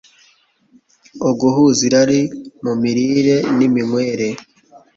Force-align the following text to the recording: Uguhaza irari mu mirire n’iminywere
Uguhaza 1.29 1.81
irari 1.89 2.21
mu 2.63 2.73
mirire 2.81 3.35
n’iminywere 3.57 4.27